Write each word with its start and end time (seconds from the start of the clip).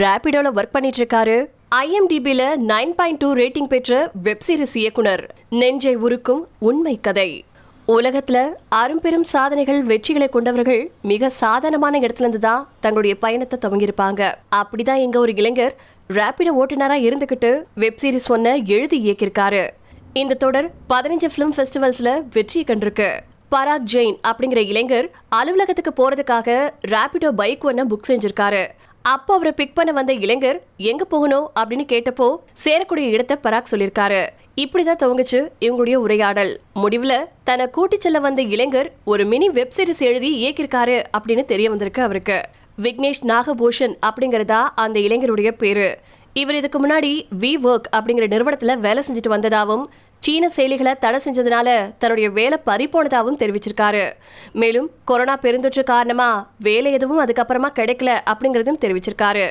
ரேபிடோல 0.00 0.48
work 0.56 0.72
பண்ணிட்டு 0.72 1.00
இருக்காரு 1.02 1.36
ஐஎம்டிபில 1.74 2.42
நைன் 2.70 2.94
பாயிண்ட் 2.96 3.18
டூ 3.18 3.28
ரேட்டிங் 3.34 3.68
பெற்ற 3.72 4.10
வெப் 4.22 4.42
சீரிஸ் 4.46 4.74
இயக்குனர். 4.80 5.22
நெஞ்சை 5.50 5.94
உருக்கும் 5.96 6.42
உண்மை 6.58 6.98
கதை. 7.00 7.44
உலகத்துல 7.88 8.38
அரும்பெரும் 8.68 9.24
சாதனைகள் 9.32 9.80
வெற்றிகளை 9.86 10.28
கொண்டவர்கள் 10.28 10.90
மிக 11.02 11.28
சாதாரணமான 11.28 12.00
இடத்துல 12.00 12.24
இருந்து 12.24 12.38
தான் 12.38 12.68
தங்களுடைய 12.80 13.16
பயணத்தை 13.18 13.58
துவங்கியிருப்பாங்க. 13.62 14.34
அப்படிதான் 14.56 15.02
எங்க 15.06 15.18
ஒரு 15.18 15.34
இளைஞர் 15.34 15.76
ரேபிடோ 16.18 16.52
ஓட்டுநரா 16.60 16.98
இருந்துகிட்டு 17.06 17.62
வெப் 17.74 18.00
சீரிஸ் 18.02 18.28
ஒன்ன 18.28 18.66
எழுதி 18.66 18.98
இயக்கியிருக்காரு. 19.06 19.64
இந்த 20.12 20.34
தொடர் 20.34 20.70
பதினஞ்சு 20.88 21.30
பிலிம் 21.36 21.54
ஃபெஸ்டிவல்ஸ்ல 21.56 22.10
வெற்றி 22.32 22.64
கண்டிருக்கு. 22.64 23.10
பராக் 23.50 23.86
ஜெயின் 23.92 24.18
அப்படிங்கிற 24.28 24.60
இளைஞர் 24.72 25.10
அலுவலகத்துக்கு 25.28 25.92
போறதுக்காக 25.98 26.70
ரேபிடோ 26.94 27.30
பைக் 27.40 27.66
ஒன்ன 27.66 27.84
புக் 27.90 28.08
செஞ்சிருக்காரு. 28.08 28.64
அப்போ 29.12 29.34
அவரை 29.34 29.52
பிக் 29.52 29.74
பண்ண 29.74 29.92
வந்த 29.92 30.12
இளைஞர் 30.12 30.62
எங்க 30.76 31.04
போகணும் 31.04 31.50
அப்படின்னு 31.60 31.84
கேட்டப்போ 31.92 32.28
சேரக்கூடிய 32.64 33.06
இடத்தை 33.08 33.36
பராக் 33.42 33.70
சொல்லியிருக்காரு. 33.70 34.26
இப்படிதான் 34.56 35.00
துவங்குச்சு 35.02 35.40
இவங்களுடைய 35.60 35.94
உரையாடல். 35.94 36.60
முடிவுல 36.74 37.14
தன்னை 37.44 37.66
கூட்டி 37.70 37.96
செல்ல 38.00 38.18
வந்த 38.18 38.42
இளைஞர் 38.42 38.92
ஒரு 39.04 39.24
மினி 39.24 39.48
வெப் 39.48 39.72
சீரிஸ் 39.76 39.98
எழுதி 39.98 40.30
இயக்கியிருக்காரு 40.42 41.02
அப்படின்னு 41.18 41.44
தெரிய 41.44 41.68
வந்திருக்கு 41.68 42.02
அவருக்கு. 42.02 42.40
விக்னேஷ் 42.82 43.22
நாகபூஷன் 43.22 43.96
அப்படிங்கறதா 44.06 44.62
அந்த 44.74 45.00
இளைஞருடைய 45.00 45.50
பேரு. 45.50 45.98
இவர் 46.32 46.54
இதுக்கு 46.54 46.78
முன்னாடி 46.86 47.12
வி 47.40 47.52
ஒர்க் 47.64 47.88
அப்படிங்கிற 47.96 48.26
நிறுவனத்துல 48.32 48.78
வேலை 48.78 49.02
செஞ்சுட்டு 49.06 49.32
வந்ததாவும் 49.34 49.84
சீன 50.20 50.48
செயலிகளை 50.56 50.98
தடை 50.98 51.20
செஞ்சதுனால 51.24 51.92
தன்னுடைய 51.98 52.30
வேலை 52.30 52.58
பறிப்போனதாகவும் 52.66 53.38
தெரிவிச்சிருக்காரு. 53.42 54.12
மேலும் 54.52 54.90
கொரோனா 55.04 55.38
பெருந்தொற்று 55.38 55.84
காரணமா 55.84 56.50
வேலை 56.58 56.92
எதுவும் 56.92 57.20
அதுக்கப்புறமா 57.24 57.68
கிடைக்கல 57.74 58.18
அப்படிங்கறதும் 58.32 58.80
தெரிவிச்சிருக்காரு. 58.80 59.50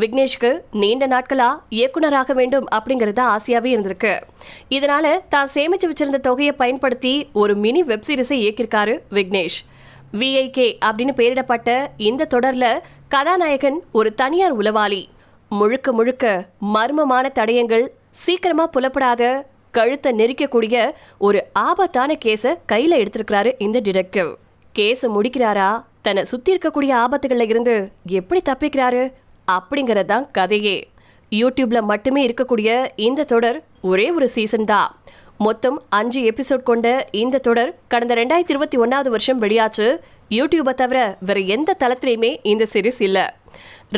விக்னேஷ்க்கு 0.00 0.60
நீண்ட 0.72 1.06
நாட்களா 1.06 1.58
இயக்குனராக 1.68 2.32
வேண்டும் 2.32 2.66
அப்படிங்கறது 2.74 3.22
ஆசையாவே 3.34 3.70
இருந்திருக்கு. 3.76 4.20
இதனால 4.70 5.18
தான் 5.28 5.48
சேமிச்சு 5.54 5.90
வச்சிருந்த 5.90 6.20
தொகையை 6.20 6.52
பயன்படுத்தி 6.52 7.28
ஒரு 7.32 7.54
மினி 7.54 7.82
வெப்சீரிஸை 7.82 8.38
இயக்கியிருக்காரு 8.44 9.00
விக்னேஷ். 9.10 9.58
விஐகே 10.12 10.78
அப்படின்னு 10.84 11.14
பெயரிடப்பட்ட 11.16 11.86
இந்த 11.96 12.26
தொடர்ல 12.30 12.78
கதாநாயகன் 13.08 13.84
ஒரு 13.92 14.14
தனியார் 14.14 14.58
உளவாளி. 14.58 15.04
முழுக்க 15.48 15.92
முழுக்க 15.92 16.48
மர்மமான 16.74 17.32
தடயங்கள் 17.34 17.86
சீக்கிரமா 18.10 18.66
புலப்படாத 18.66 19.46
கழுத்தை 19.78 20.10
நெரிக்கக்கூடிய 20.12 20.76
ஒரு 21.26 21.40
ஆபத்தான 21.52 22.16
கேஸை 22.24 22.52
கையில 22.72 22.94
எடுத்திருக்கிறாரு 23.02 23.50
இந்த 23.66 23.78
டிடெக்டிவ். 23.86 24.30
கேஸை 24.78 25.08
முடிக்கிறாரா? 25.16 25.70
தன்னை 26.06 26.22
சுத்தி 26.30 26.50
இருக்கக்கூடிய 26.54 26.92
ஆபத்துகள்ல 27.04 27.46
இருந்து 27.52 27.74
எப்படி 28.18 28.40
தப்பிக்கிறாரு? 28.50 29.02
அப்படிங்கறது 29.56 30.08
தான் 30.12 30.26
கதையே. 30.38 30.76
யூடியூப்ல 31.40 31.78
மட்டுமே 31.90 32.20
இருக்கக்கூடிய 32.28 32.68
இந்த 33.08 33.26
தொடர் 33.32 33.58
ஒரே 33.90 34.06
ஒரு 34.10 34.28
சீசன் 34.36 34.68
தான். 34.72 34.90
மொத்தம் 35.46 35.76
அஞ்சு 35.98 36.20
எபிசோட் 36.30 36.68
கொண்ட 36.68 36.86
இந்த 37.22 37.42
தொடர் 37.48 37.70
கடந்த 37.92 38.14
ரெண்டாயிரத்தி 38.20 38.52
இருபத்தி 38.54 38.78
ஒன்னாவது 38.78 39.10
வருஷம் 39.14 39.42
வெளியாச்சு. 39.42 39.88
யூடியூபை 40.38 40.72
தவிர 40.80 41.00
வேற 41.28 41.40
எந்த 41.56 41.76
தளத்திலையுமே 41.82 42.30
இந்த 42.52 42.64
சீரீஸ் 42.72 43.00
இல்ல. 43.08 43.18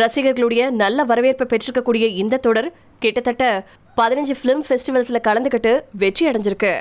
ரசிகர்களுடைய 0.00 0.64
நல்ல 0.82 1.04
வரவேற்பை 1.10 1.46
பெற்றிருக்கக்கூடிய 1.50 2.04
இந்த 2.22 2.42
தொடர் 2.46 2.68
கிட்டத்தட்ட 3.04 3.44
பதினஞ்சு 4.00 4.34
ஃபிலிம் 4.38 4.62
ஃபெஸ்டிவல்ஸில் 4.66 5.24
கலந்துக்கிட்டு 5.26 5.80
வெற்றி 5.92 6.28
அடைஞ்சிருக்கு. 6.28 6.80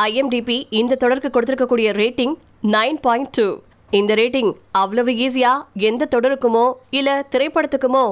ஐஎம்டிபி 0.00 0.56
இந்த 0.80 0.94
தொடருக்கு 0.94 1.30
கொடுத்துருக்கக்கூடிய 1.34 1.88
ரேட்டிங் 2.00 2.34
நைன் 2.62 2.98
பாயிண்ட் 3.00 3.30
டூ 3.30 3.46
இந்த 3.90 4.14
ரேட்டிங் 4.14 4.50
அவ்வளவு 4.70 5.12
ஈஸியா 5.26 5.52
எந்த 5.88 6.08
தொடருக்குமோ 6.14 6.72
இல்ல 6.90 7.26
திரைப்படத்துக்குமோ 7.30 8.04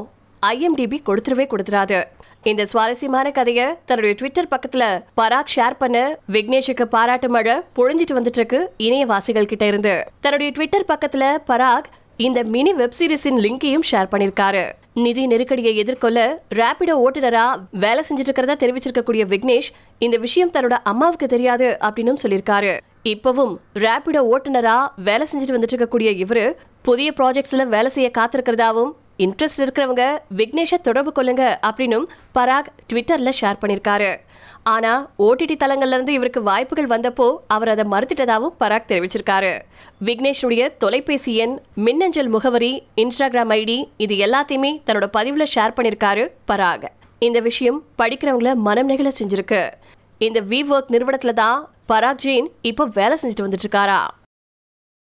ஐஎம்டிபி 0.43 0.99
கொடுத்துருவே 1.09 1.47
கொடுத்துறாது 1.53 2.05
இந்த 2.43 2.67
சுவாரஸ்யமான 2.67 3.31
கதையை 3.31 3.67
தன்னுடைய 3.85 4.17
ட்விட்டர் 4.19 4.51
பக்கத்துல 4.55 4.85
பராக் 5.21 5.53
ஷேர் 5.57 5.79
பண்ண 5.79 6.19
விக்னேஷுக்கு 6.33 6.85
பாராட்டு 6.97 7.29
மழை 7.29 7.57
பொழிஞ்சிட்டு 7.77 8.17
வந்துட்டு 8.19 8.41
இருக்கு 8.43 8.73
இணையவாசிகள் 8.79 9.51
கிட்ட 9.53 9.67
இருந்து. 9.67 9.95
தன்னுடைய 10.21 10.53
ட்விட்டர் 10.53 10.89
பக்கத்துல 10.89 11.37
பராக் 11.47 11.89
இந்த 12.17 12.43
மினி 12.55 12.73
வெப் 12.73 12.99
சீரிஸின் 12.99 13.41
லிங்கையும் 13.47 13.87
ஷேர் 13.91 14.13
பண்ணிருக்காரு. 14.13 14.65
நிதி 15.05 15.27
நெருக்கடியை 15.27 15.77
எதிர்கொள்ள 15.77 16.21
ரேபிடோ 16.55 16.95
ஓட்டுநரா 17.05 17.43
வேலை 17.71 18.05
செஞ்சுட்டு 18.09 18.29
இருக்கிறதா 18.29 18.55
தெரிவிச்சிருக்கக்கூடிய 18.55 19.23
விக்னேஷ் 19.33 19.69
இந்த 19.99 20.17
விஷயம் 20.17 20.51
தன்னோட 20.51 20.77
அம்மாவுக்கு 20.83 21.27
தெரியாது 21.27 21.67
அப்படின்னு 21.81 22.13
சொல்லியிருக்காரு. 22.23 22.73
இப்பவும் 23.09 23.53
ரேபிடோ 23.75 24.23
ஓட்டுநரா 24.33 24.77
வேலை 25.09 25.27
செஞ்சுட்டு 25.33 25.57
வந்துட்டு 25.57 25.77
இருக்கக்கூடிய 25.77 26.11
இவரு 26.25 26.45
புதிய 26.83 27.11
ப்ராஜெக்ட்ஸ்ல 27.17 27.67
வேலை 27.69 27.91
செய்ய 27.91 28.11
காத்திருக்கிறதாவும் 28.19 28.93
இன்ட்ரெஸ்ட் 29.25 29.61
இருக்கிறவங்க 29.65 30.05
விக்னேஷை 30.39 30.79
தொடர்பு 30.87 31.11
கொள்ளுங்க 31.17 31.45
அப்படின்னும் 31.69 32.07
பராக் 32.37 32.69
ட்விட்டரில் 32.91 33.37
ஷேர் 33.39 33.61
பண்ணியிருக்காரு 33.63 34.11
ஆனால் 34.73 35.03
ஓடிடி 35.27 35.55
தளங்கள்லேருந்து 35.63 36.15
இவருக்கு 36.19 36.41
வாய்ப்புகள் 36.49 36.91
வந்தப்போ 36.93 37.27
அவர் 37.55 37.71
அதை 37.75 37.85
மறுத்துட்டதாகவும் 37.93 38.57
பராக் 38.63 38.89
தெரிவிச்சிருக்காரு. 38.91 39.53
விக்னேஷுடைய 40.07 40.63
தொலைபேசி 40.83 41.35
எண் 41.45 41.55
மின்னஞ்சல் 41.87 42.31
முகவரி 42.35 42.73
இன்ஸ்டாகிராம் 43.03 43.55
ஐடி 43.59 43.79
இது 44.07 44.17
எல்லாத்தையுமே 44.27 44.73
தன்னோட 44.87 45.09
பதிவில் 45.17 45.53
ஷேர் 45.55 45.77
பண்ணியிருக்காரு 45.79 46.27
பராக். 46.53 46.87
இந்த 47.29 47.41
விஷயம் 47.49 47.81
படிக்கிறவங்கள 48.03 48.53
மனம் 48.67 48.91
நெகிழ 48.91 49.13
செஞ்சிருக்கு. 49.21 49.63
இந்த 50.27 50.41
வி 50.51 50.61
ஒர்க் 50.75 50.93
நிறுவனத்தில் 50.95 51.39
தான் 51.43 51.59
பராக் 51.93 52.23
ஜெயின் 52.25 52.51
இப்போ 52.71 52.85
வேலை 52.99 53.17
செஞ்சுட்டு 53.23 53.47
வந்துட்டு 53.47 53.67
இருக்காரா? 53.67 53.99